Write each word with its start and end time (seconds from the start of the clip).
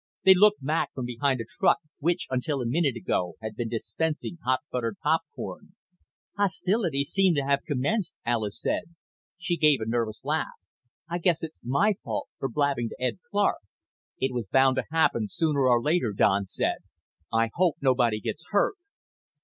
They 0.25 0.33
looked 0.33 0.65
back 0.65 0.91
from 0.95 1.05
behind 1.05 1.41
a 1.41 1.45
truck 1.59 1.77
which, 1.99 2.25
until 2.31 2.59
a 2.59 2.65
minute 2.65 2.95
ago, 2.95 3.35
had 3.39 3.55
been 3.55 3.69
dispensing 3.69 4.39
hot 4.43 4.61
buttered 4.71 4.97
popcorn. 5.03 5.75
"Hostilities 6.35 7.11
seem 7.11 7.35
to 7.35 7.41
have 7.43 7.59
commenced," 7.67 8.15
Alis 8.25 8.59
said. 8.59 8.95
She 9.37 9.57
gave 9.57 9.79
a 9.79 9.85
nervous 9.85 10.25
laugh. 10.25 10.55
"I 11.07 11.19
guess 11.19 11.43
it's 11.43 11.61
my 11.63 11.93
fault 12.03 12.29
for 12.39 12.49
blabbing 12.49 12.89
to 12.89 12.95
Ed 12.99 13.19
Clark." 13.29 13.59
"It 14.17 14.33
was 14.33 14.47
bound 14.47 14.77
to 14.77 14.85
happen, 14.89 15.27
sooner 15.27 15.67
or 15.69 15.79
later," 15.79 16.13
Don 16.13 16.45
said. 16.45 16.77
"I 17.31 17.51
hope 17.53 17.75
nobody 17.79 18.19
gets 18.19 18.43
hurt." 18.49 18.77